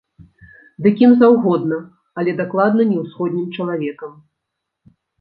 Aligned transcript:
Ды 0.85 0.93
кім 1.01 1.11
заўгодна, 1.21 1.77
але 2.21 2.35
дакладна 2.41 2.91
не 2.95 3.01
ўсходнім 3.05 3.47
чалавекам. 3.59 4.21